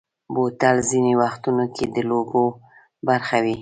[0.33, 2.43] بوتل ځینې وختو کې د لوبو
[3.07, 3.57] برخه وي.